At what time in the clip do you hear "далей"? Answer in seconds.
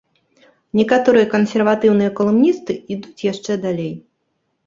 3.67-3.93